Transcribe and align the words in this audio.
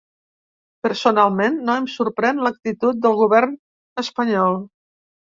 Personalment, 0.85 1.59
no 1.67 1.75
em 1.81 1.85
sorprèn 1.95 2.41
l’actitud 2.45 3.03
del 3.03 3.17
govern 3.19 3.53
espanyol. 4.05 4.57